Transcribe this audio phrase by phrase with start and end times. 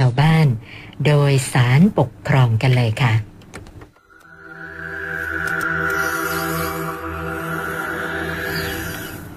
[0.00, 0.46] ชาวบ้าน
[1.06, 3.12] โดยสารปกครองกันเลยค่ะ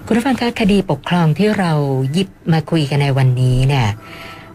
[0.06, 1.72] คุณผู้ฟังคะคดีปกครองที่เรา
[2.12, 3.88] หยิบมาคุยกันในวันนี้เนี่ย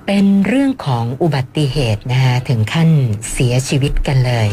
[0.05, 2.90] เป็นเรื่องของอุบัติเหตุนะคะถึงขั้น
[3.31, 4.49] เสียชีวิตกันเลย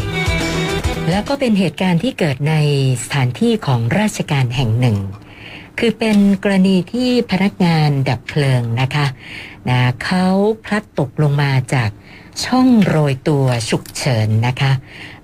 [1.11, 2.55] แล้วก็เป็นเหตุการณ์ที่เกิดใน
[3.03, 4.97] สถานที่ของราชการแห่งหนึ่ง
[5.81, 9.07] คือเป็นกรณีที่พนักงานดับเพลิงนะคะ
[9.69, 10.27] นะเขา
[10.65, 11.91] พลัดตกลงมาจาก
[12.45, 14.73] ช่องโรยตัวฉุกเฉินนะคะ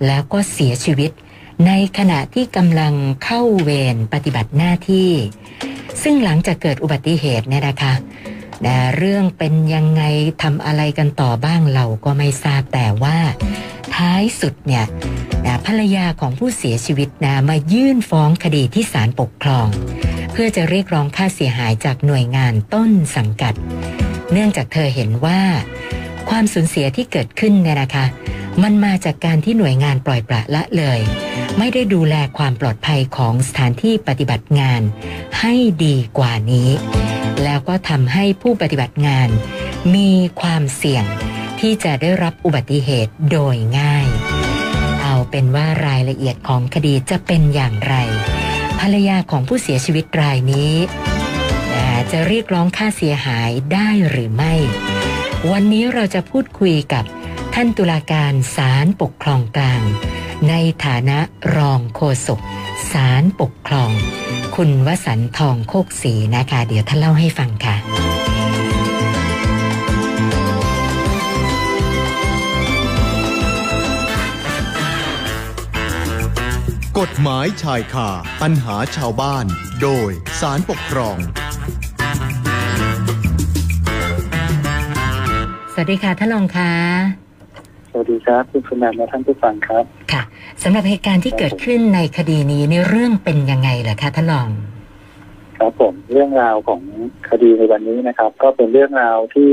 [0.07, 1.11] แล้วก็เสียชีวิต
[1.67, 2.95] ในขณะที่กำลัง
[3.25, 5.11] เข้าเวรปฏิบัติหน้าที่
[6.03, 7.95] ซึ่งหลังจากเกิดอุบัติเหตุเนี่ยนะคะ
[8.67, 10.03] นะเรื่องเป็นยังไง
[10.43, 13.19] ทำอะไรกันต่อบ้างเราก็ไม่ทราบแต่ว่า
[13.95, 14.85] ท้ายสุดเนี่ย
[15.45, 19.69] นะภรรยาของผู้เสียชีวิตนะมายื่นฟ้องคดีที่ศาลปกครอง
[20.41, 23.55] พื่อจะเรียกร้องค่าเสียหายจากหน่วยงานต้นสังกัด
[24.33, 25.41] เนื่องจากเธอเห็นว่า
[26.31, 28.07] ความสูญเสียที่เกิดขึ้นเนี่ยนะคะ
[28.63, 31.01] มันมาจากการที่หน่วยงานปล่อยปละละเลย
[31.59, 34.81] ไม่ได้ดูแลความปลอดภัยของสถานที่ปฏิบัติงาน
[35.41, 36.71] ให้ดีกว่านี้
[37.45, 39.29] แล้วก็ทำให้ผู้ปฏิบัติงาน
[39.95, 40.11] มี
[40.41, 41.05] ความเสี่ยง
[41.61, 44.07] ที่จะได้รับอุบัติเหตุโดยง่าย
[45.03, 47.97] เอาเป็นว่ารายละเอียดของคดีจะเป็นอย่างไร
[48.81, 50.75] ภรรยาของผู้เสียชีวิตรายนี้
[52.13, 54.55] จะเรียกร้องค่าเสียหายได้หรือไม่
[55.51, 57.05] วันนี้เราจะพูดคุยกับ
[57.55, 59.83] ท่านตุลาการศาลปกครองกลาง
[60.49, 60.55] ใน
[60.85, 61.19] ฐานะ
[61.57, 62.41] รองโฆษก
[62.93, 63.91] ศาลปกครอง
[64.57, 67.77] คุณวสันทองโคกศรีนะคะ เดี๋ยวท่านเล่าให้ฟังค่ะ
[77.03, 78.09] กฎหมายชายคา
[78.43, 79.45] ปัญหาชาวบ้าน
[79.83, 80.11] โดย
[80.41, 81.17] สารปกครอง
[85.73, 86.73] สวัสดีค่ะท่านรองคะ
[87.91, 90.23] สวัสดีครับคุณสุนันท์และท่านผู้ฟังครับ ค่ะ
[90.63, 94.49] สำหรับเหตุการณ์ที่เกิดขึ้นในคดีนี้ในเรื่องเป็นยังไงเหรอคะท่านรอง
[95.59, 96.83] ครับผมเรื่องราวของ
[97.31, 99.53] คดีในวันนี้นะครับ ก็เป็นเรื่องราวที่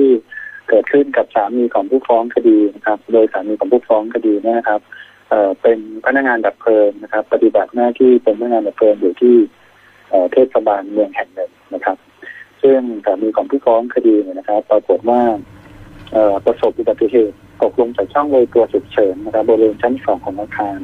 [0.70, 4.82] เกิดขึ้นกับสามีของผู้ฟ้องคดีนะครับ โดยสามีของผู้ฟ้องคดีเนี่ยนะครับ
[5.34, 9.36] เอ่อเป็นพนักงานดับเพลิงนะครับ ปฏิบัติหน้าที่เป็นพนักงานดับเพลิงอยู่ที่
[10.10, 11.98] เอ่อเทศบาลเมืองแห่งหนึ่งนะครับ
[12.62, 15.22] ซึ่งสามีของผู้ฟ้องคดีเนี่ยนะครับ ปรากฏว่า
[16.12, 20.78] เอ่อประสบอุบัติเหตุตกลงจากช่องโรยตัวฉุกเฉินนะครับบริเวณชั้นสองของอาคาร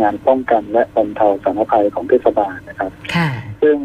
[0.00, 3.28] งานป้องกันและบรรเทาสาธารณภัยของเทศบาลนะครับค่ะ
[3.62, 3.76] ซึ่ง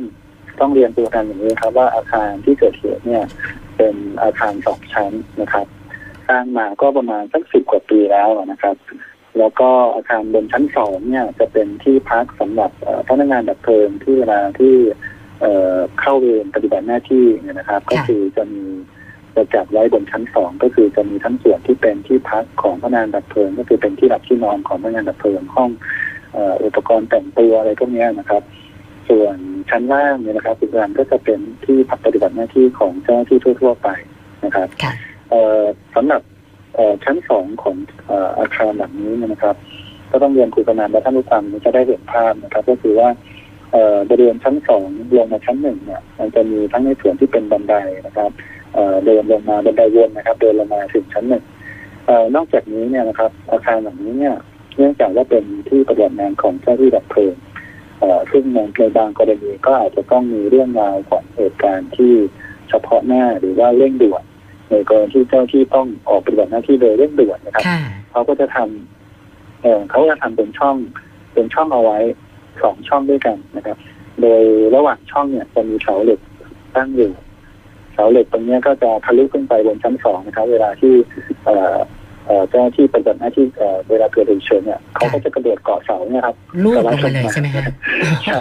[0.60, 3.24] ต้องเรียนตัวกันอย่างนี้ครับ ว่าอาคารที่เกิดเหตุเนี่ย
[3.78, 5.12] เป็นอาคารสองชั้น
[5.42, 5.68] นะครับ
[6.28, 8.76] สร้างมาก็ประมาณสักสิบกว่าปีแล้วนะครับ
[9.40, 14.76] แล้วก็อาคารบนชั้นสองเนี่ยจะเป็นที่พักสำหรับเอ่อพนักงานดับเพลิงที่เวลาที่
[15.42, 18.66] เอ่อเข้าเวรปฏิบัติหน้าที่เนี่ยนะครับ ก็คือจะมี
[19.36, 25.70] จะจัดไว้บนชั้นสองก็คือจะมีทั้งส่วนที่เป็นที่พักของพนักงานดับเพลิง ก็คือเป็นที่หลับที่นอนของพนักงานดับเพลิงห้อง
[26.34, 28.44] เอ่ออุปกรณ์แต่งตัวอะไรพวกเนี้ยนะครับ
[29.10, 29.36] ส่วน
[29.70, 33.90] ชั้นล่างเนี่ยนะครับอีกอันก็จะเป็นที่พักปฏิบัติหน้าที่ของเจ้าหน้าที่ทั่ว ๆ ไป
[34.46, 34.94] นะครับค่ะ
[35.30, 35.64] เอ่อ
[35.96, 36.35] สำหรับเอ่อ
[37.06, 37.76] ชั้นสองของ
[38.40, 39.56] อาคารหลังนี้นะครับ
[40.12, 43.10] ก็ต้องเรียนคุยกันนานและท่านผู้ฟังจะได้เห็นภาพนะครับ ก็คือว่า
[44.10, 47.76] บริเวณชั้นสองลงมาชั้นหนึ่งเนี่ยมันจะมีทั้งในส่วนที่เป็นบันได
[48.06, 48.32] นะครับ
[49.06, 51.44] เดินลงมาบันไดวนนะครับเดินลงมาถึงชั้นหนึ่ง
[52.10, 54.36] อนอกจากนี้เนี่ยนะครับ อาคารหลังนี้เนี่ย
[54.78, 57.36] เนื่องจากว่าเป็นที่ปฏิบัติงานของเจ้าที่ดับเพลิง
[58.32, 62.14] ซึ่งในในบางกรณีก็อาจจะต้องมีเรื่องราวของเหตุการณ์ที่
[62.70, 64.24] เฉพาะหน้าหรือว่าเร่งด่วน
[64.70, 67.80] ในกรณีที่เจ้าหน้าที่ต้องออกปฏิบัติหน้าที่โดยเร่งด่วนนะครับค่ะ
[68.12, 70.78] เขาก็จะทำเอ่อเขาจะทำเป็นช่อง
[71.34, 72.00] เป็นช่องเอาไว้
[72.62, 73.78] สองช่องด้วยกันนะครับ
[74.22, 74.42] โดย
[74.76, 76.20] ระหว่างช่องเนี่ยจะมีเสาเหล็ก
[76.76, 77.12] ตั้งอยู่
[77.94, 80.94] เสาเหล็กตรงเนี้ยก็จะทะลุขึ้นไปบนชั้นสองนะครับ เวลาที่
[82.26, 87.64] เอ่อเอ่อเจ้าหน้าที่ปฏิบัติหน้าที่เอ่อเวลาเกิดเหตุฉุกเฉินเนี่ยเขาก็จะกระโดดเกาะเสาเนี่ยครับลูดลงมาเลยใช่ไหมคะ
[88.26, 88.36] ใช่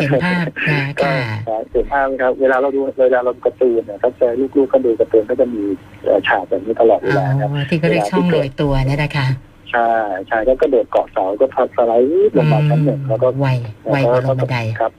[0.00, 1.08] เห็นภาพนะก็
[1.48, 5.62] ค่ะเห็นภาพไหมครับ เวลาเราดูเวลาเราดูการ์ตูนเนี่ยถ้าเจอลูกๆก็ดูการ์ตูนก็จะมี
[6.04, 9.26] เอ่อฉากแบบนี้ตลอดเวอ๋ลาครับอที่เขาเรียกช่องโรยตัวเนี่ยนะคะ
[9.70, 9.90] ใช่
[10.28, 13.46] ใช่ก็กระโดดเกาะเสาก็พัดสไลด์ลงมาชั้นหนึ่งแล้วก็ไว
[13.90, 14.92] ไวกว่าลงบันไดครับ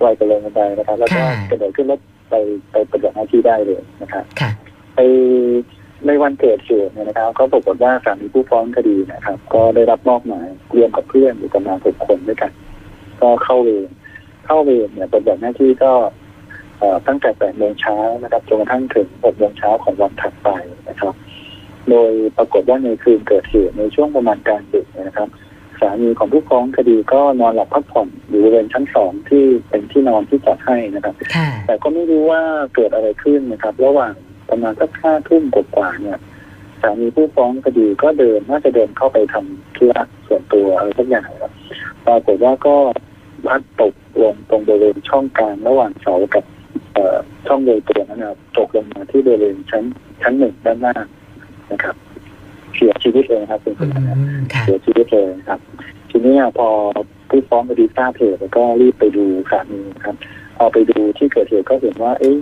[0.00, 2.00] ไวกว่าลงบันไดนะครับ แล้วก็ค่ะกระโดดขึ้นรถ
[2.30, 2.34] ไป
[2.70, 4.50] ไปปฏิบัติหน้าที่ได้เลยนะครับค่ะ
[4.94, 5.00] ไป
[6.06, 12.52] ในวันเกิดเหตุเนี่ยนะครับ ก็ปรากฏว่าสามีผู้ฟ้องคดีนะครับ ก็ได้รับมอบหมายรวมกับเพื่อนอยู่ประมาณหกคนด้วยกัน
[13.20, 13.88] ก็เข้าเวร
[14.46, 15.92] เข้าเวรเนี่ยปฏิบัติหน้าที่ก็
[16.78, 20.48] เอ่อตั้งแต่แปดโมงเช้านะครับจนกระทั่งถึงหกโมงเช้าของวันถัดไป
[20.88, 21.14] นะครับ
[21.90, 25.28] โดยปรากฏว่าในคืนเกิดเหตุในช่วงประมาณกลางดึกเนี่ยนะครับ
[25.80, 32.40] สามีของผู้ฟ้องคดีก็นอนหลับพักผ่อนอยู่บริเวณชั้นสองที่เป็นที่นอนที่จัดให้นะครับค่ะแต่ก็ไม่รู้ว่า
[32.74, 34.14] เกิดอะไรขึ้นนะครับ ระหว่าง
[34.50, 36.18] ประมาณสักห้าทุ่มกว่าๆเนี่ย
[36.82, 41.52] สามีผู้ฟ้องคดีก็เดินน่าจะเดินเข้าไปทำธุระส่วนตัวอะไรสักอย่างครับ
[42.06, 42.76] ปรากฏว่าก็
[43.46, 46.44] พลัดตกลงตรงบริเวณช่องกลางระหว่างเสากับ
[46.94, 47.16] เอ่อ
[47.46, 49.84] ช่องโดยตัวนั้นนะครับตกลงมาที่บริเวณชั้น
[50.22, 51.04] ชั้นหนึ่งด้านล่าง
[51.72, 51.96] นะครับ
[52.76, 55.60] เสียชีวิตเลยนะครับคุณอืผู้ชมครับมค่ะเสียชีวิตเลยครับ
[56.10, 56.68] ทีนี้พอ
[57.28, 60.16] ผู้ฟ้องคดีทราบเหตุก็รีบไปดูสามีครับ
[60.56, 62.36] พอไปดูที่เกิดเหตุก็เห็นว่า เอ๊ะ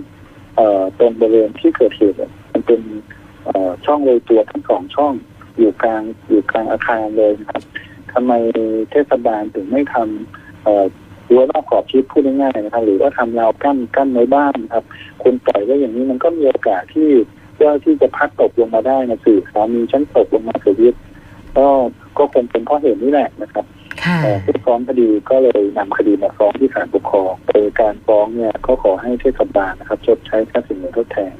[0.55, 2.81] เอ่อตรงบริเวณที่เกิดเหตุเนี่ยมันเป็น
[3.45, 5.13] เอ่อช่องโรยตัวทั้งสองช่อง
[5.57, 7.63] อยู่กลางอยู่กลางอาคารเลยนะครับ
[8.13, 8.33] ทำไม
[8.91, 10.85] เทศบาลถึงไม่ทำเอ่อ
[11.31, 14.83] รั้วรอบขอบชิดพูดง่ายๆนะครับ หรือว่าทำราวกั้นกั้นไว้บ้างครับ
[15.23, 17.09] คุณปล่อยไว้อย่างนี้มันก็มีโอกาสที่
[17.57, 20.95] เจ้าที่จะพัดตกลงมาได้นะสื่อสามีฉันตกลงมาเสียชีวิต
[21.57, 21.67] ก็
[22.17, 23.65] ก็คงเป็นเพราะเหตุนี้แหละนะครับ
[24.45, 31.35] ผู้ฟ้องคดีก็เลยนำคดีมาฟ้องที่ศาลปกครองโดยการฟ้องเนี่ยก็ขอให้เทศบาลนะครับชดใช้ค่าสินไหมทดแทน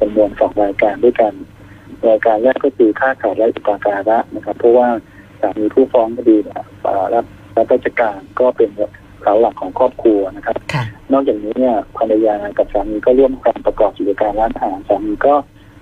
[0.00, 1.32] จำนวนสองรายการด้วยกัน
[2.08, 4.88] รายการแรกก็คือค่าขาดไร้อุปการะนะครับเพราะว่า
[5.40, 7.24] สามีผู้ฟ้องคดีเนี่ยเอ่อรับ
[7.56, 8.70] รับราชการก็เป็น
[9.22, 15.34] เสาหลักของครอบครัวนะครับค่ะนอกจากนี้เนี่ยภรรยากับสามีก็ร่วมกันประกอบกิจการร้านอาหารสามีก็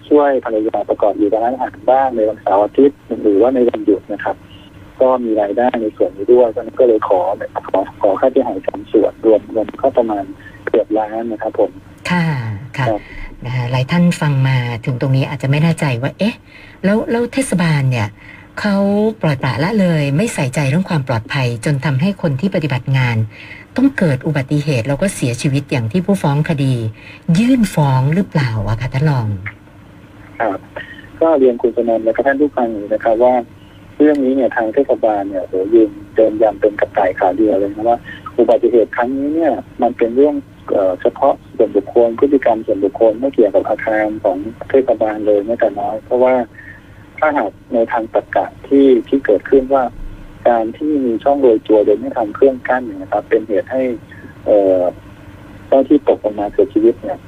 [0.08, 4.36] ช่วยภรรยาประกอบกิจการร้านอาหารบ้างในวันเสาร์อาทิตย์หรือว่าในวันหยุดนะครับ
[5.04, 7.20] ก็มีรายได้ในส่วนนี้ด้วยเพราะฉะนั้นก็เลยขอ
[7.68, 10.24] ขอขอค่าที่หายสามส่วนรวมเงินก็ประมาณ
[10.68, 11.70] เกือบล้านนะครับผม
[12.10, 12.26] ค่ะ
[12.78, 13.00] ค่ะครับ
[13.44, 16.34] นะคะหลายท่านฟังมาถึงตรงนี้อาจจะไม่แน่ใจว่า เอ๊ะ
[16.84, 18.08] แล้วแล้วเทศบาลเนี่ย
[18.60, 18.76] เขา
[19.22, 23.16] ปล่อยปละละเลย ไม่ใส่ใจเรื่องความปลอดภัย จนทำให้คนที่ปฏิบัติงาน
[23.76, 26.74] ต้องเกิดอุบัติเหตุ แล้วก็เสียชีวิตอย่างที่ผู้ฟ้องคดี
[27.38, 29.28] ยื่นฟ้องหรือเปล่าอะคะท่านรอง
[30.40, 30.58] ครับ
[31.20, 33.34] ก็เรียนคุณสนนท์และก็ท่านผู้ฟังอยู่นะครับว่า
[33.98, 37.98] เรื่องนี้เนี่ยทางเทศบาลเนี่ยโหยืนเดินยันเป็นกระต่ายขาเดียวเลยนะว่า
[38.38, 39.52] อุบัติเหตุครั้งนี้เนี่ย
[39.82, 40.34] มันเป็นเรื่อง
[41.00, 44.36] เฉพาะส่วนบุคคลพฤติกรรมส่วนบุคคลไม่เกี่ยวกับอาคารของ
[44.70, 46.34] เทศบาลเลยแม้แต่น้อย เพราะว่า
[47.18, 49.84] ถ้าหากในทางตรรกะที่ที่เกิดขึ้นว่า
[50.48, 53.82] การที่มีช่องโรยตัวโดยไม่ทำเครื่องกั้นเนี่ยนะครับ เป็นเหตุให้
[54.44, 54.82] เอ่อ
[55.68, 57.18] เจ้าที่ตกลงมาเสียชีวิตเนี่ย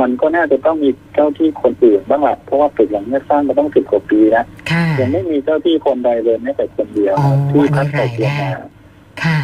[0.00, 8.58] มันก็น่าจะต้องมีเจ้าที่คนอื่นบ้างแหละเพราะว่าตึกหลังเนี้สร้างมาต้องสิบกว่าปีแล้วค่ะยังไม่มีเจ้าที่คนใดเลยแม้แต่คนเดียวอ๋อที่พัดตกลงอันนี้รายแรมาก
[9.22, 9.38] ค่ะ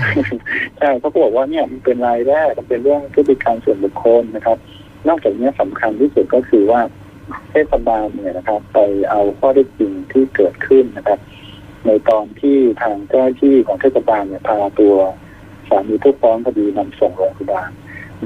[0.79, 4.59] ใช่เขาก็บอกว่าเนี่ยมันเป็นรายแรกมันเป็นเรื่องพฤติกรรมส่วนบุคคลนะครับ
[5.09, 6.81] นอกจากนี้สำคัญที่สุดก็คือว่า
[7.50, 8.79] เทศบาลเนี่ยนะครับ ไป
[9.11, 11.19] เอาข้อได้จริงที่เกิดขึ้นนะครับ
[11.87, 14.95] ในตอนที่ทางเจ้าหน้าที่ของเทศบาลเนี่ยพาตัว
[15.69, 17.71] สามีผู้ฟ้องคดีนำส่งโรงพยาบาล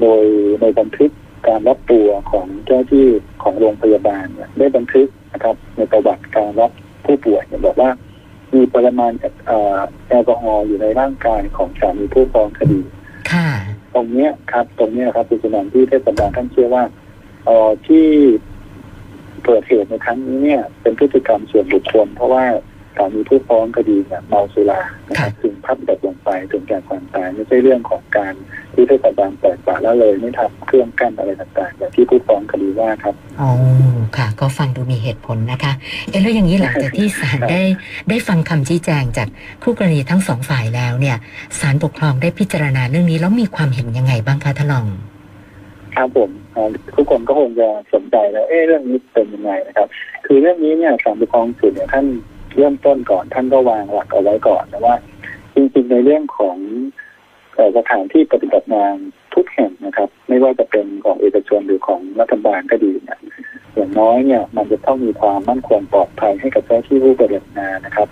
[0.01, 0.23] โดย
[0.61, 1.11] ในบันทึก
[1.47, 3.07] การรับตัวของเจ้าหน้าที่
[3.43, 6.71] ของโรงพยาบาลเนี่ยได้บันทึกนะครับ ในประวัติการรับ
[7.05, 7.89] ผู้ป่วยเนี่ยบอกว่า
[8.53, 9.11] มีปริมาณ
[9.47, 12.81] เอ่อแอลกอฮอล์อยู่ในร่างกายของสามีผู้ฟ้องคดี
[13.31, 13.49] ค่ะ
[13.95, 16.83] ตรงเนี้ยครับ ตรงเนี้ยครับคุณสนันที่เทศบาลท่านเชื่อว่า
[17.45, 18.07] เอ่อที่
[19.45, 22.43] เกิดเหตุในครั้งนี้เนี่ย เป็นพฤติกรรมส่วนบุคคล เพราะว่า
[22.95, 28.33] สามีผู้ฟ้องคดีเนี่ยเมาสุรานะครับถึง พัดตกลงไปถึงแก่ความตายไม่ใช่เรื่องของการ
[28.73, 33.49] ที่เทศบาลปล่อยปละละเลยไม่ทำเครื่องกั้นอะไรต่างๆอย่างที่ผู้ฟ้องคดีว่าครับอ๋อ
[34.17, 35.73] ค่ะ ก็ฟังดูมีเหตุผลนะคะ
[36.09, 37.61] เอ๊ะแล้วอย่างนี้หลังจากที่ศาลครับได้
[38.09, 39.27] ได้ฟังคำชี้แจงจาก
[39.63, 41.17] คู่กรณีทั้งสองฝ่ายแล้วเนี่ย
[41.59, 44.85] ศาลปกครองได้พิจารณาเรื่องนี้แล้วมีความเห็นยังไงบ้างคะท่านรอง
[45.95, 49.87] ครับผมอ่าทุกคนก็คงจะสนใจแล้วเอ๊ะเรื่องนี้เป็นยังไงนะครับ
[50.25, 52.05] คือเรื่องนี้เนี่ยศาลปกครองสูงเนี่ยท่าน
[52.57, 54.95] เริ่มต้นก่อนท่านก็วางหลักเอาไว้ก่อนนะว่า
[55.59, 56.57] จริงๆในเรื่องของ
[57.77, 58.95] สถานที่ปฏิบัติงาน
[59.35, 63.19] ทุกแห่งนะครับ ไม่ว่าจะเป็นของเอกชนหรือของรัฐบาลก็ดีเนี่ย
[63.75, 68.09] อย่างน้อยเนี่ยมันจะต้องมีความมั่นคงปลอดภัยให้กับเจ้าที่ผู้ปฏิบัติงานนะครับ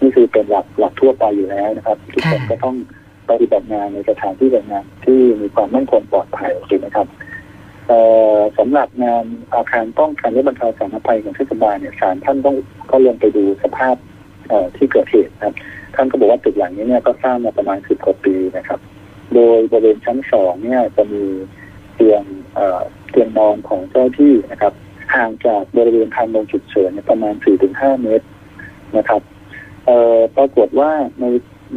[0.00, 2.76] นี่คือเป็นหลักหลักทั่วไปอยู่แล้วนะครับ ทุกคนก็ต้อง
[3.30, 7.08] ปฏิบัติงานในสถานที่ปฏิบัติงานที่มีความมั่นคงปลอดภัยถูกไหมครับ
[8.58, 9.24] สำหรับงาน
[9.54, 12.56] อาคารป้องกันและบรรเทาสาธารณภัยของเทศบาลเนี่ยศาลท่านต้อง
[12.90, 13.96] ก็ลงไปดูสภาพ
[14.76, 15.54] ที่เกิดเหตุนะครับ
[15.94, 18.80] ท่านก็บอกว่าตึกหลังนี้เนี่ยก็สร้างมาประมาณสิบกว่าปีนะครับ
[19.34, 21.24] โดยบริเวณชั้นสองเนี่ยจะมี
[21.94, 22.22] เตียง
[22.54, 24.72] เอ่อเตียงนอนของเจ้าหน้าที่นะครับ
[25.14, 28.26] ห่างจากบริเวณทางลงฉุกเฉินเนี่ยประมาณสี่ถึงห้าเมตร
[28.96, 29.22] นะครับ
[29.86, 31.24] เอ่อปรากฏว่าใน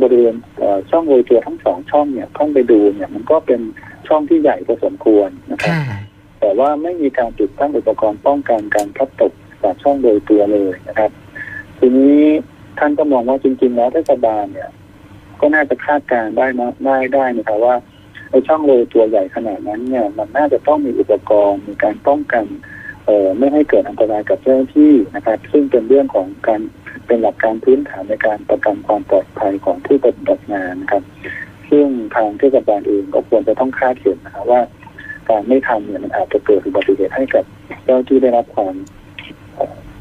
[0.01, 3.61] บริเวณเอ่อช่องโรยตัวทั้งสองช่องเนี่ยท่านไปดูเนี่ยมันก็เป็น
[4.07, 5.99] ช่องที่ใหญ่พอสมควรนะครับค่ะ
[6.41, 9.33] แต่ว่าไม่มีการติดตั้งอุปกรณ์ป้องกันการพลัดตก
[9.63, 11.11] จากช่องโดยตัวเลยนะครับ
[11.79, 12.19] ทีนี้
[12.79, 14.69] ท่านก็มองว่าจริงๆแล้วเทศบาลเนี่ย
[15.39, 17.75] ก็น่าจะคาดการได้นะได้ได้นะครับว่า
[18.31, 22.45] ไอ้ช่องโรยตัวใหญ่ขนาดนั้นเนี่ยมันน่าจะต้องมีอุปกรณ์มีการป้องกัน
[23.05, 26.61] เอ่อไม่ให้เกิดอันตรายกับเจ้าหน้าที่นะครับ ซึ่งเป็นเรื่องของการ
[27.07, 31.03] เป็นหลักการพื้นฐานในการประกันความปลอดภัยของผู้ปฏิบัติงานนะครับ
[31.69, 34.61] ซึ่งทางเทศบาลเองก็ควรจะต้องคาดเห็นนะครับว่า
[35.29, 37.45] การไม่ทำเนี่ยมันอาจจะเกิดอุบัติเหตุให้กับ
[37.85, 38.73] เจ้าที่ได้รับความ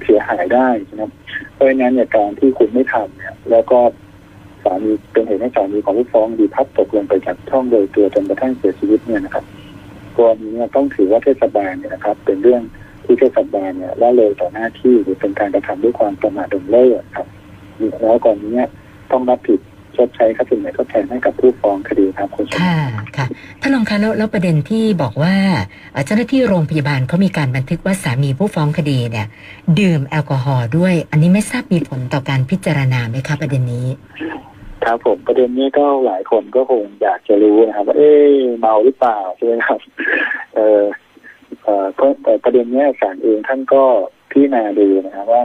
[0.04, 1.10] เสียหายได้นะครับ
[1.54, 3.78] เพราะฉะนั้นเนี่ยการที่คุณไม่ทำเนี่ย แล้วก็
[4.64, 9.44] สามีเป็นเหตุให้สามีของผู้ฟ้องดีพัดตกลงไปจากช่องโดยตัวจนกระทั่งเสียชีวิตเนี่ยนะครับ
[10.16, 12.62] กรณีเนี่ยต้องถือว่าเทศบาลเนี่ยนะครับ เป็นเรื่อง
[13.04, 16.86] ที่เทศบาลเนี่ยละเลยต่อหน้าที่หรือเป็นการกระทำด้วยความประมาทดนเล่
[17.16, 17.26] ครับ
[18.02, 18.68] แล้วก่อนนี้เนี่ย
[19.12, 19.60] ต้องรับผิด
[19.96, 22.76] ชดใช้ค่าสินไหมทดแทนให้กับผู้ฟ้องคดีครับคุณชมค่ะ
[23.16, 23.26] ค่ะ
[23.60, 25.34] ท่านรองคะแล้วแล้วประเด็นที่บอกว่า
[25.92, 29.26] เอ่อเจ้าหน้าที่โรงพยาบาลเขามีการบันทึกว่าสามีผู้ฟ้องคดีเนี่ย
[29.80, 33.86] ดื่มแอลกอฮอล์ด้วย อันนี้ไม่ทราบมีผลต่อการพิจารณาไหมคะประเด็นนี้
[34.84, 39.80] ครับผมประเด็นนี้ก็หลายคนก็คงอยากจะรู้นะครับว่าเอ๊ะเมาหรือเปล่าใช่ไหมครับ
[40.54, 40.82] เออ
[41.64, 43.82] เออก็แต่ประเด็นเนี้ยศาลเองท่านก็
[44.30, 45.42] พิจารณาดูนะครับว่า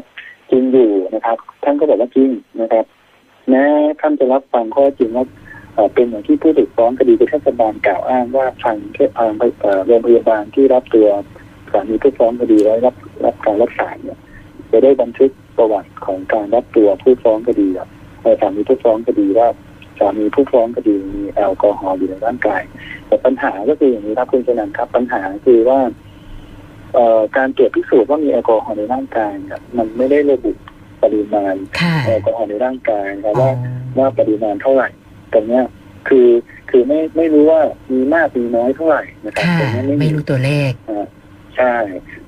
[0.51, 2.29] จริงอยู่นะครับ ท่านก็บอกว่าจริง
[2.61, 2.85] นะครับ
[3.49, 3.63] แม้
[4.01, 5.25] ท่านจะรับฟังข้อจริงว่า
[5.93, 9.31] เป็นอย่างที่ผู้ถูกฟ้องคดีเป็นเทศบาลกล่าวอ้างว่าทางเทาง
[9.87, 11.07] โรงพยาบาลที่รับตัว
[11.71, 12.95] สามีผู้ฟ้องคดีไว้รับ
[13.25, 14.19] รับการรักษาเนี่ย
[14.71, 17.67] จะได้บันทึกประวัติของการรับตัวผู้ฟ้องคดี
[18.23, 19.47] ในสามีผู้ฟ้องคดีว่า
[19.99, 22.61] สามีผู้ฟ้องคดีมีแอลกอฮอล์อยู่ในร่างกาย
[23.07, 25.79] แต่ปัญหาก็คืออย่างนี้ครับคุณชนันครับ ปัญหาคือว่า
[27.37, 30.51] การตรวจพิสูจน์ว่ามีแอลกอฮอล์ในร่างกายเนี่ยมันไม่ได้ระบุ
[31.03, 33.51] ปริมาณค่ะแอลกอฮอล์ในร่างกายนะครับอ๋อว่า
[33.97, 34.89] ว่าปริมาณเท่าไหร่
[35.33, 35.63] ตรงเนี้ย
[36.07, 36.29] คือ
[36.69, 41.05] คือไม่ไม่รู้ว่ามีมากมีน้อยเท่าไหร่นะครับค่ะตรงนี้ไม่ไม่มีรู้ตัวเลขอ่า
[41.55, 41.75] ใช่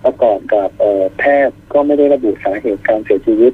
[0.04, 3.54] ประกอบกับเอ่อแพทย์ก็ไม่ได้ระบุสาเหตุการเสียชีวิต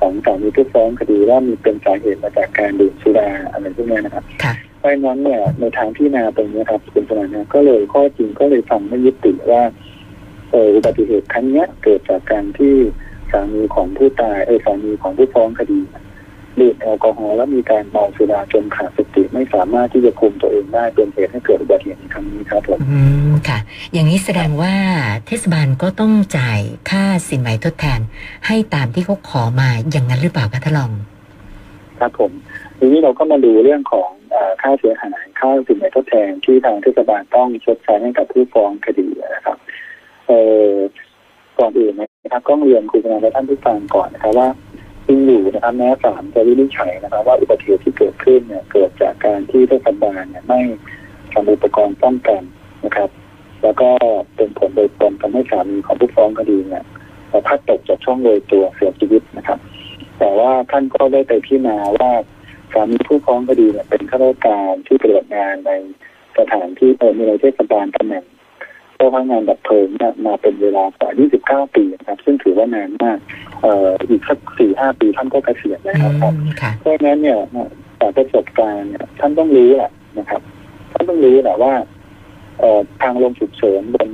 [0.00, 9.62] ของสามีผู้ฟ้องคดีว่ามีเป็นสาเหตุมาจากการดื่มสุราอะไรพวกเนี้ยนะครับค่ะเพราะฉะนั้นเนี่ยในทางที่นาตรงนี้ครับคุณสมานเนี่ยก็เลยข้อจริงก็เลยฟังไม่ยึดติว่า
[10.50, 12.74] เอออุบัติเหตุครั้งเนี้ยเกิดจากการที่
[13.32, 15.80] สามีของผู้ตายเออสามีของผู้ฟ้องคดี
[16.60, 23.58] ดื่มแอลกอฮอล์แล้วมีการเมาสุราจนขาดสติไม่สามารถที่จะคุมตัวเองได้เป็นเหตุให้เกิดอุบัติเหตุในครั้งนี้ครับผมอืมค่ะ
[23.92, 24.74] อย่างนี้แสดงว่า
[25.26, 26.60] เทศบาลก็ต้องจ่าย
[26.90, 28.00] ค่าสินไหมทดแทน
[28.46, 30.92] ให้ตามที่เขาขอมาอย่างนั้นหรือเปล่าคะท่านรอง
[32.00, 32.32] ครับผม
[32.78, 39.58] ทีนี้เราก็มาดูเรื่องของเออค่าเสียหายค่าสินไหมทดแทนที่ทางเทศบาลต้องชดใช้ให้กับผู้ฟ้องคดีนะครับ
[40.28, 40.32] เอ
[40.70, 40.74] อ
[41.58, 44.48] ก่อนอื่นน นะครับก็เรียนคุณนาและท่านผู้ฟังก่อนนะครับว่า
[45.06, 50.60] จริงอยู่นะครับแม้ศาลจะวินิจฉัยนะครับ ว่าอุบัติเหตุที่เกิดขึ้นเนี่ยเกิดจากการที่เทศบาลเนี่ยไม่
[51.32, 52.42] ทำอุปกรณ์ป้องกัน
[52.84, 53.10] นะครับ
[53.62, 53.88] แล้วก็
[54.36, 56.84] เป็นผลโดยตรงทำให้สามีของผู้ฟ้องคดีเนี่ย
[57.46, 59.58] พลัดตกจากช่องโรยตัวเสียชีวิตนะครับ
[60.18, 62.10] แต่ว่าท่านก็ได้ไปพิจารณาว่า
[62.72, 65.72] สามีผู้ฟ้องคดีเนี่ยเป็นข้าราชการที่ปฏิบัติงานใน
[66.38, 68.24] สถานที่เออในเทศบาลตำแหน่ง
[69.12, 71.10] พนักงานดับเพลิงเนี่ยมาเป็นเวลากว่า
[71.66, 73.18] 29 ปีนะครับ ซึ่งถือว่านานมาก
[73.62, 77.38] เอ่ออีกสักสี่ห้าปีท่านก็เกษียณอืแล้วครับมค่ะเพราะฉะนั้นเนี่ย
[78.00, 80.40] จากประสบการณ์เนี่ยท่านต้องรู้แหละนะครับ
[80.92, 81.72] ท่านต้องรู้แหละว่า
[82.58, 84.10] เอ่อทางลงฉุกเฉินบน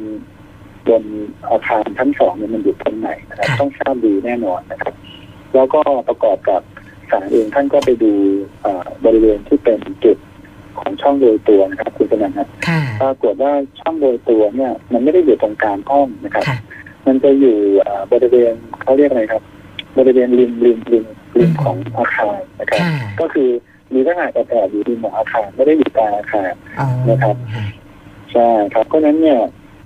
[0.88, 1.04] บน
[1.50, 4.94] อาคารชั้นสองเนี่ยมันอยู่ตรงไหนนะครับค่ะต้องทราบดีแน่นอนนะครับ
[5.54, 6.62] แล้วก็ประกอบกับ
[7.10, 8.12] ศาลเองท่านก็ไปดู
[8.62, 10.18] เอ่อบริเวณที่เป็นจุด
[10.80, 16.58] ของช่องโดยตัวนะครับคุณสนันครับค่ะปรากฏว่าช่องโดยตัวเนี่ย มันไม่ได้อยู่ตรงกลางห้องนะครับค่ะ
[17.06, 17.56] มันจะอยู่
[17.86, 19.42] อ่าบริเวณเขาเรียกอะไรครับ
[19.98, 21.04] บริเวณริมริมริม
[21.38, 23.50] ริมของอาคารนะครับค่ะก็คือ
[23.94, 27.64] มีทหารแอบๆอยู่ริมของอาคารไม่ได้อยู่กลางอาคารอ๋อนะครับค่ะ
[28.32, 29.40] ใช่ครับเพราะฉะนั้นเนี่ย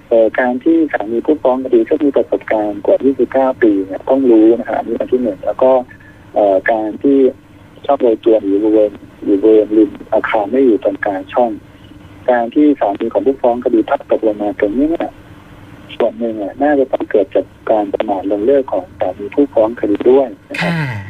[0.08, 5.70] เอ่อการที่สามีผู้ฟ้องคดีก็มีประสบการณ์กว่า 29 ปีเนี่ยต้องรู้นะครับอันนี้อันที่หนึ่งแล้วก็
[6.34, 7.18] เอ่อการที่
[7.86, 8.90] ชอบโรยตัวอยู่บริเวณ
[9.24, 11.50] อยู่บริเวณริมอาคารไม่อยู่ตรงกลางช่อง
[12.30, 15.10] การที่สามีของผู้ฟ้องคดีพลัดตกลงมาตรงนี้เนี่ย
[15.96, 21.00] ส่วนหนึ่งอะน่าจะต้องเกิดจากการประมาทลงเลิกของสามีผู้ฟ้องคดีด้วยนะครับค่ะ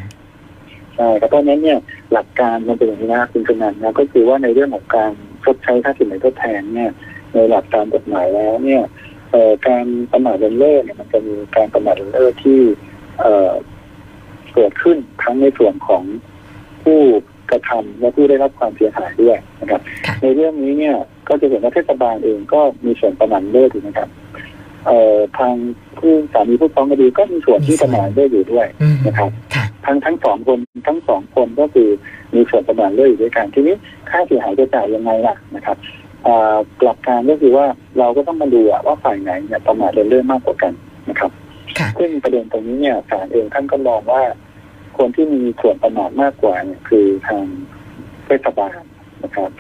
[0.97, 1.79] ใช่ครับเพราะฉะนั้นเนี่ย
[2.12, 5.12] หลักการมันเป็นอย่างนี้นะคุณกนันนะก็คือว่าในเรื่องของการ
[5.45, 6.93] ชดใช้ค่าสินไหมทดแทนเนี่ย
[7.35, 8.83] ในหลักการกฎหมายแล้วเนี่ย
[9.31, 12.59] เอ่อการประมาทเลินเล่อเนี่ยมันจะมีการประมาทเลินเล่อที่
[13.21, 13.53] เอ่อ
[14.55, 16.03] เกิดขึ้นทั้งในส่วนของ
[16.90, 17.02] ผู้
[17.50, 20.97] กระทำและผู้ได้รับความเสียหายด้วยนะครับค่ะในเรื่องนี้เนี่ย
[21.28, 24.09] ก็จะเห็นว่าเทศบาลเองก็มีส่วนประมาทเลิศถูกไหมครับ
[24.87, 25.54] เอ่อทาง
[25.99, 31.88] ผู้สามีผู้ฟ้องคดีก็มีส่วนที่ประมาทเลิศอยู่ด้วยอืมนะครับค่ะทั้งทั้งสองคนทั้งสองคนก็คือ
[32.35, 33.75] มีส่วนประมาทเลิศอยู่ด้วยกันทีนี้
[34.11, 35.76] ค่าเสียหายจะจ่ายยังไงล่ะนะครับ
[36.26, 37.66] อ่าหลักการก็คือว่า
[37.99, 40.73] เราก็ต้องมาดูอะว่าฝ่ายไหนเนี่ยประมาทเลินเล่อมากกว่ากัน
[41.11, 41.30] นะครับ
[41.78, 44.23] ค่ะซึ่งประเด็นตรงนี้เนี่ยศาลเองท่านก็มองว่า
[45.00, 47.45] คนที่มีส่วนประมาทมากกว่าเนี่ยคือทาง
[48.26, 48.78] เทศบาล
[49.25, 49.50] นะครับ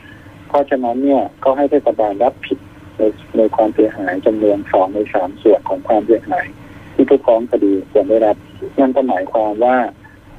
[0.48, 2.58] เพราะฉะนั้นเนี่ยก็ให้เทศบาลรับผิด
[2.96, 3.02] ใน
[3.36, 6.46] ในความเสียหายจำนวนสองในสามส่วนของความเสียหาย
[6.94, 8.36] ที่ผู้ฟ้องคดีควรได้รับ
[8.80, 9.76] นั่นก็หมายความว่า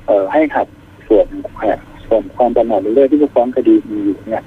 [0.08, 0.68] เออให้หัก
[1.08, 1.26] ส่วน
[2.08, 4.44] ส่วนความประมาทเรื่อยที่ผู้ฟ้องคดีมีอยู่เนี่ย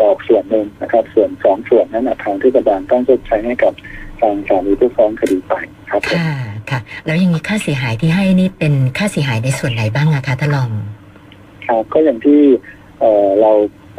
[0.00, 3.72] ออกส่วนหนึ่งนะครับ ส่วนสองส่วนนั้นทางเทศบาลต้องชดใช้ให้กับ
[4.20, 5.52] ทางศาลมีผู้ฟ้องคดีไป
[5.90, 6.30] ครับผมค่ะ
[6.70, 10.70] ค่ะ แล้วอย่างนี้ค่าเสียหายที่ให้นี่เป็นค่าเสียหายในส่วนไหนบ้างอะคะท่านรอง
[11.68, 12.40] ครับก็อย่างที่
[13.00, 13.52] เอ่อเรา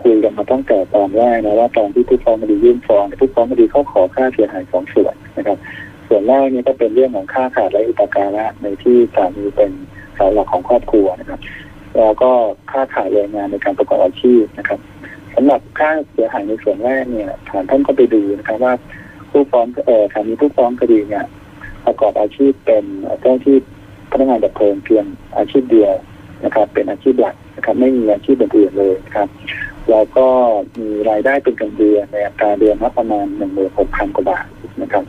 [0.04, 5.58] คุยกันมาตั้งแต่ตอนแรกนะว่าตอนที่ผู้ฟ้องคดียื่นฟ้องเนี่ยผู้ฟ้องคดีเขาขอค่าเสียหายสองส่วนนะครับ
[6.08, 9.72] ส่วนแรกนี่ก็เป็นเรื่องของค่าขาดและอุปการะในที่สามีเป็น
[10.16, 11.40] เสาหลักของครอบครัวนะครับ
[11.98, 12.32] แล้วก็
[12.72, 14.80] ค่าขาดแรงงานในการประกอบอาชีพนะครับ
[15.36, 18.74] สำหรับค่าเสียหายในส่วนแรกเนี่ยฐานท่านก็ไปดูนะครับว่า
[19.32, 21.26] ผู้ฟ้องเอ่อสามีผู้ฟ้องคดีเนี่ย
[21.86, 22.86] ประกอบอาชีพเป็น
[23.22, 23.58] เจ้าที่
[24.12, 25.06] พนักงานดับเพลิงเพียง
[25.38, 25.94] อาชีพเดียว
[26.46, 29.28] นะครับ เป็นอาชีพหลักนะครับ ไม่มีอาชีพอื่นเลยนะครับ
[29.92, 30.28] แล้วก็
[30.80, 34.46] มีรายได้เป็นเงินเดือนในอัตราเดือนละประมาณหนึ่งหมื่นหกพันกว่าบาท
[34.82, 35.04] นะครับ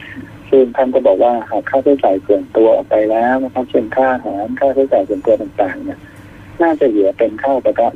[0.51, 5.99] ซึ่งท่านก็บอกว่าหากค่าใช้จ่ายส่วนตัวออกไปแล้วนะครับเช่นค่าอาหารค่าใช้จ่ายส่วนตัวต่างๆ เนี่ย
[6.63, 7.93] น่าจะเหลือเป็นค่าประการ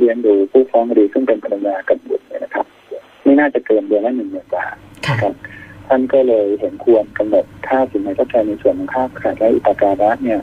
[0.00, 2.66] เลี้ยงดูผู้ฟ้องคดีซึ่งเป็นภรรยากับบุตรเนี่ยนะครับ
[3.24, 4.74] ไม่น่าจะเกินเดือนละหนึ่งหมื่นบาท
[5.06, 5.34] ค่ะครับ
[5.90, 10.40] ท่านก็เลยเห็นควรกำหนดค่าสินไหมทดแทนในส่วนของค่าขาดและอุปการะเนี่ย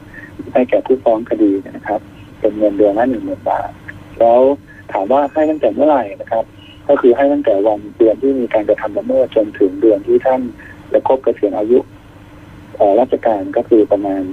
[0.53, 2.01] ให้แก่ผู้ฟ้องคดีเนยนะครับ
[2.39, 3.69] เป็นเงินเดือนละหนึ่งหมื่นบาท
[4.19, 4.41] แล้ว
[4.91, 6.45] ถามว่าให้ตั้งแต่เมื่อไหร่นะครับ
[6.87, 10.41] ก็คือให้ตั้งแต่วันเดือนที่มีการกระทำละเมิดจนถึงเดือนที่ท่าน
[10.91, 11.79] จะครบเกษียณอายุ
[12.77, 14.23] เอ่อราชการก็คือประมาณ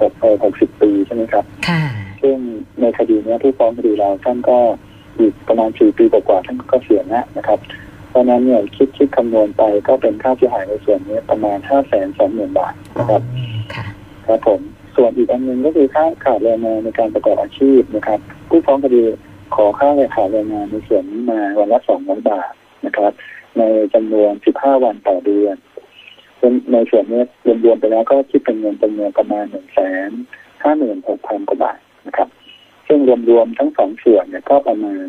[0.00, 1.82] หกเอ่อหกสิบปีใช่ไหมครับค่ะ
[2.22, 2.36] ซึ่ง
[2.80, 4.58] ในคดีเนี้ยผู้ฟ้องคดีเราท่านก็
[5.18, 7.58] อีกประมาณสี่ปีกว่าๆท่านก็เกษียณแล้วนะครับ
[8.14, 13.22] เพราะฉะนั้นเนี่ยคิดคิดคำนวณไปก็เป็นค่าเสียหายในส่วนนี้ประมาณห้าแสนสองหมื่นบาทอ๋อนะครับ
[13.74, 13.84] ค่ะ
[14.26, 14.60] ครับผม
[14.96, 18.18] ส่วนอีกอันหนึ่งก็คือค่าขาดแรงงานในการประกอบอาชีพนะครับ
[18.48, 19.02] ผู้ฟ้องคดี
[19.54, 22.52] ขอค่าขาดแรงงานในส่วนนี้มาวันละสองร้อยบาท
[22.86, 23.12] นะครับ
[23.58, 23.62] ใน
[23.94, 25.56] จำนวนสิบห้าวันต่อเดือน
[26.40, 27.22] ซึ่งในส่วนนี้
[27.64, 30.10] รวมๆไปแล้วก็คิดเป็นเงินจำนวนประมาณหนึ่งแสน
[30.62, 32.28] ห้าหมื่นหกพันกว่าบาทนะครับ
[32.88, 35.06] ซึ่งรวมๆทั้งสองส่วนเนี่ยก็ประมาณ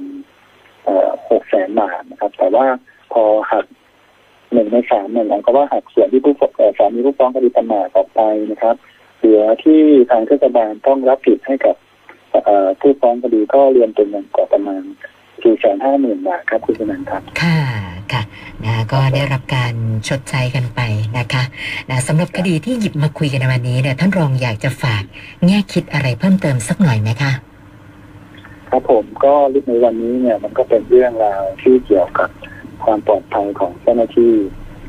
[1.29, 2.67] หกแสนบาทนะครับ แต่ว่า
[3.15, 3.65] พอหัก
[4.53, 8.75] หนึ่งในสามเนี่ยหมายความว่าหักส่วนที่ผู้ฟ้องเอ่อสามีผู้ฟ้องคดีประมาทออกไปนะครับ
[9.19, 9.81] เหลือที่
[10.11, 11.75] ทางเทศบาลต้องรับผิดให้กับ
[12.45, 14.81] เอ่อผู้ฟ้องคดีก็รวมเป็นเงินกว่าประมาณ
[15.43, 17.59] สี่แสนห้าหมื่นบาทครับคุณสนันท์ครับ ค่ะ
[18.13, 18.23] ค่ะ
[18.65, 19.73] นะก็ได้รับการ
[20.07, 20.81] ชดใช้กันไป
[21.17, 21.43] นะคะ
[21.89, 25.03] นะสำหรับคดีที่หยิบมาคุยกันในวันนี้เนี่ยท่านรองอยากจะฝาก
[25.45, 27.31] แง่คิดอะไรเพิ่มเติมสักหน่อยไหมคะ
[28.69, 29.33] ครับผมก็
[29.67, 32.29] ในวันนี้เนี่ยมันก็เป็นเรื่องราวที่เกี่ยวกับ
[32.85, 34.33] ความปลอดภัยของเจ้าหน้าที่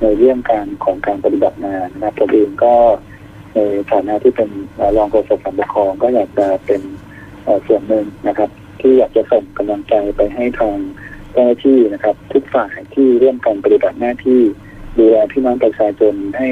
[0.03, 2.75] ในเรื่องการของการปฏิบัติงานนะครับตัวเองก็
[3.55, 3.59] ใน
[3.93, 4.51] ฐานะที่เป็น
[4.97, 6.83] รองโฆษกสำนักปกคองก็อยากจะเป็น
[7.67, 10.77] ส่วนหนึ่งนะครับ ที่อยากจะส่งกำลังใจไปให้ทาง
[11.33, 14.41] เจ้าหน้าที่นะครับ ทุกฝ่ายที่ร่วมกันปฏิบัติหน้าที่
[14.99, 16.49] ดูแลพี่น้องประชาชนให้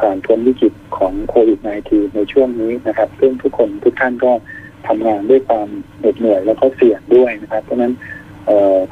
[0.00, 4.32] ผ่านพ้นวิกฤตของโควิด -19 ในช่วงนี้นะครับ ซึ่งทุกคนทุกท่านก็
[4.86, 7.92] ทำงานด้วยความเหน็ดเหนื่อยแล้วก็เสี่ยงด้วยนะครับ เพราะฉะนั้น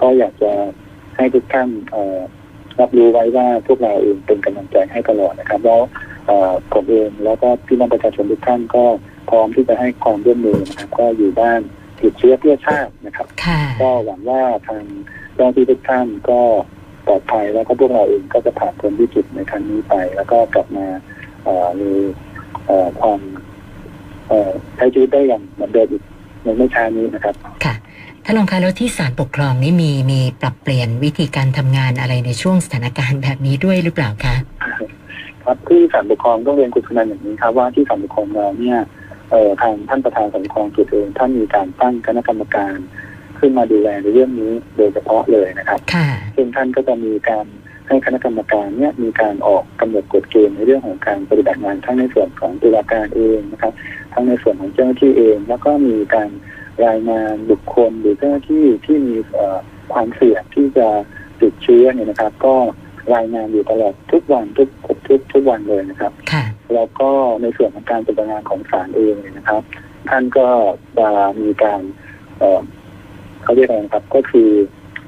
[0.02, 0.52] ก็อยากจะ
[1.18, 2.18] ให้ทุกท่านเอ่อ
[2.80, 5.80] รับรู้ไว้ว่าพวกเราเองเป็นกำลังใจให้ตลอดนะครับแล้ว
[6.26, 8.84] เอ่อผมเองแล้วก็พี่น้องประชาชนทุกท่านก็
[9.30, 11.60] พร้อมที่จะให้ความร่วมมือนะครับก็อยู่บ้าน
[11.98, 14.84] หยุดเชื้อเพื่อชาตินะครับค่ะก็หวังว่าทาง
[15.34, 16.40] เจ้าหน้าที่ทุกท่านก็
[17.06, 20.86] ปลอดภัยแล้วก็พวกเราเองก็จะผ่านพ้นวิกฤตในครั้งนี้ไป แล้วก็กลับมา
[21.44, 21.90] เอ่อมี
[22.66, 23.20] เอ่อความ
[24.28, 26.02] เอ่อใช้ชีวิตได้อย่างเหมือนเดิมอีก
[26.42, 27.74] ในไม่ช้านี้นะครับค่ะ
[28.30, 34.34] ท่านรองคะแล้วที่ศาลปกครองนี่มีมีปรับเปลี่ยนวิธีการทำงานอะไรในช่วงสถานการณ์แบบนี้ด้วยหรือเปล่าคะ
[35.44, 38.78] ครับที่ศาลปกครองต้องเรียนคุณสุนันท์อย่างนี้ครับว่าที่ศาลปกครองเราเนี่ย
[39.30, 42.76] เอ่อทางท่านประธานศาลปกครองจุดเองท่านมีการตั้งคณะกรรมการ
[43.38, 47.46] ขึ้นมาดูแลในเรื่องนี้โดยเฉพาะเลยนะครับค่ะซึ่งท่านก็จะมีการ
[47.88, 53.72] ให้คณะกรรมการเนี่ยมีการออกกำหนดกฎเกณฑ์ในเรื่องของการปฏิบัติงานทั้งในส่วนของตุลาการเองนะครับ
[54.12, 56.30] ทั้งในส่วนของเจ้าหน้าที่เอง แล้วก็มีการ
[56.86, 59.58] รายงานบุคคลหรือเจ้าหน้าที่ที่มีเอ่อ
[59.92, 60.88] ความเสี่ยงที่จะ
[61.40, 62.54] ติดเชื้อเนี่ยนะครับ ก็
[63.14, 67.10] รายงานอยู่ตลอดทุกวันทุกทุกทุกวันเลยนะครับค่ะแล้วก็
[67.42, 69.62] ในส่วนของการปฏิบัติงานของศาลเองเนี่ยนะครับ
[70.08, 70.48] ท่านก็
[70.98, 71.08] จะ
[71.40, 71.82] มีการ
[72.38, 72.62] เอ่อ
[73.42, 74.50] เขาเรียกอะไรนะครับ ก็คือ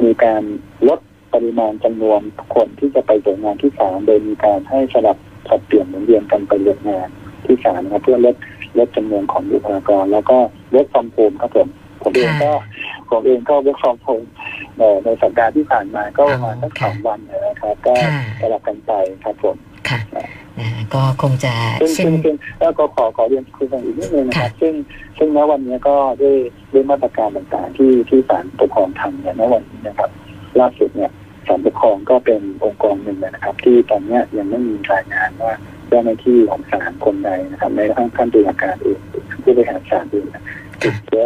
[0.05, 0.43] มีการ
[0.89, 1.01] ลด
[1.35, 2.21] ปริมาณจำนวน
[2.55, 7.09] คนที่จะไปตรวจงานที่ศาลโดยมีการให้สลับสับเปลี่ยนหมุนเวียนกันไปเรียนงาน
[7.45, 8.37] ที่ศาลนะครับเพื่อลด
[8.79, 10.39] ลดจำนวนของบุคลากร แล้วก็
[10.75, 11.69] ลดความโฮมครับผม
[12.03, 12.53] ผมเองก็
[13.11, 14.23] ผมเองก็ลดความโฮม
[14.79, 18.93] เอ่อในสัปดาห์ที่ผ่านมาก็ประมาณสักสองวันนะครับ ก็ค่ะสลับกันไป
[19.25, 19.57] ครับผม
[19.89, 20.01] ค่ะ
[20.59, 24.75] นะก็คงจะซึ่งเช่นซึ่งซึ่งแล้วก็ขอขอเรียนคุณฟังอีกนิดนึงนะครับ ซึ่ง
[25.19, 26.37] ซึ่งณวันนี้ก็ด้วย
[26.73, 30.11] ด้วยมาตรการต่างๆ ที่ที่ศาลปกครองทำเนี่ยณวันนี้นะครับ
[30.61, 31.11] ล่าสุดเนี่ย
[31.51, 35.53] ศาลปกครองก็เป็นองค์กรหนึ่งเลยนะครับ ที่ตอนเนี้ยยังไม่มีรายงานว่า
[35.89, 38.99] เจ้าหน้าที่ของศาลคนใดนะครับในทั้งขั้นตุลาการเอง
[39.43, 40.27] ผู้บริหารศาลเอง
[40.83, 41.25] ติดเชื้อ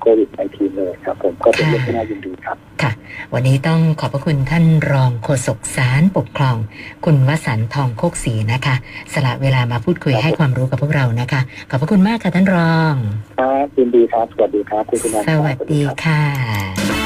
[0.00, 2.92] โควิด -19 เลยครับผมก็เป็นเรื่องที่น่ายินดีครับค่ะ
[3.34, 6.56] วันนี้ต้องขอบพระคุณท่านรองโฆษกสารปกครอง
[7.04, 8.74] คุณวสันต์ทองโคกศรีนะคะ
[9.12, 12.94] สละเวลามาพูดคุยครับให้ความรู้กับพวกเรานะคะ ขอบพระคุณมากค่ะท่านรอง
[13.38, 17.05] ครับยินดีครับ สวัสดีครับคุณสุนันท์สวัสดีค่ะ